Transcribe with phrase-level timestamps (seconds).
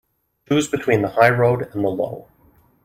[0.49, 2.27] Choose between the high road and the low.